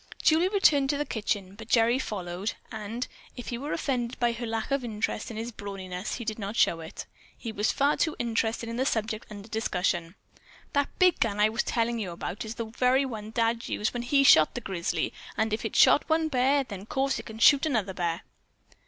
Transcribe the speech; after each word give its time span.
Julie 0.23 0.47
returned 0.49 0.89
to 0.89 0.97
the 0.97 1.05
kitchen, 1.05 1.53
but 1.53 1.67
Gerry 1.67 1.99
followed, 1.99 2.53
and, 2.71 3.07
if 3.37 3.49
he 3.49 3.59
were 3.59 3.71
offended 3.71 4.19
by 4.19 4.31
her 4.31 4.47
lack 4.47 4.71
of 4.71 4.83
interest 4.83 5.29
in 5.29 5.37
his 5.37 5.51
brawniness, 5.51 6.15
he 6.15 6.25
did 6.25 6.39
not 6.39 6.55
show 6.55 6.79
it. 6.79 7.05
He 7.37 7.51
was 7.51 7.71
far 7.71 7.97
too 7.97 8.15
interested 8.17 8.67
in 8.67 8.77
the 8.77 8.85
subject 8.87 9.27
under 9.29 9.47
discussion. 9.47 10.15
"That 10.73 10.89
big 10.97 11.19
gun 11.19 11.39
I 11.39 11.49
was 11.49 11.61
telling 11.61 11.99
you 11.99 12.09
about 12.09 12.43
is 12.45 12.55
the 12.55 12.65
very 12.65 13.05
one 13.05 13.29
Dad 13.29 13.69
used 13.69 13.93
when 13.93 14.01
he 14.01 14.23
shot 14.23 14.55
the 14.55 14.61
grizzly, 14.61 15.13
and 15.37 15.53
if 15.53 15.63
it 15.63 15.75
shot 15.75 16.09
one 16.09 16.29
bear, 16.29 16.63
then 16.63 16.81
of 16.81 16.89
course 16.89 17.19
it 17.19 17.27
can 17.27 17.37
shoot 17.37 17.67
another 17.67 17.93
bear." 17.93 18.21